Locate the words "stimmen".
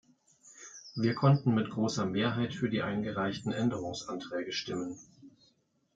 4.51-4.97